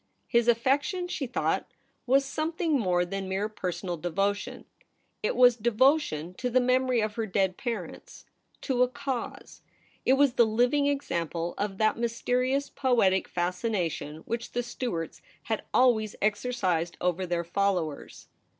His 0.27 0.47
affection, 0.47 1.07
she 1.07 1.27
thought, 1.27 1.67
was 2.07 2.25
something 2.25 2.71
more 2.79 3.05
than 3.05 3.29
mere 3.29 3.47
personal 3.47 3.99
devo 3.99 4.33
tion. 4.35 4.65
It 5.21 5.35
was 5.35 5.55
devotion 5.55 6.33
to 6.39 6.49
the 6.49 6.59
memory 6.59 7.01
of 7.01 7.13
her 7.17 7.27
dead 7.27 7.55
parents; 7.55 8.25
to 8.61 8.81
a 8.81 8.87
cause. 8.87 9.61
It 10.03 10.13
was 10.13 10.33
the 10.33 10.43
living 10.47 10.87
example 10.87 11.53
of 11.59 11.77
that 11.77 11.99
mysterious 11.99 12.67
poetic 12.67 13.27
fascination 13.27 14.23
which 14.25 14.53
the 14.53 14.63
Stuarts 14.63 15.21
had 15.43 15.65
always 15.71 16.15
exercised 16.19 16.97
over 16.99 17.27
their 17.27 17.43
followers. 17.43 18.27